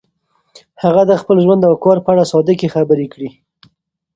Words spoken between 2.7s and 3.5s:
خبرې کړي.